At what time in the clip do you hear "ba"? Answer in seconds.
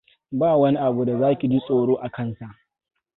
0.31-0.55